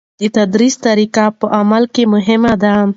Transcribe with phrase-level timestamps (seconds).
[0.19, 2.75] د تدریس طریقی په علم کې مهمې دي.